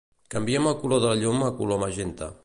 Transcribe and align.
Canvia'm 0.35 0.69
el 0.71 0.77
color 0.83 1.03
de 1.03 1.11
la 1.11 1.19
llum 1.23 1.43
a 1.49 1.51
color 1.61 1.83
magenta. 1.85 2.31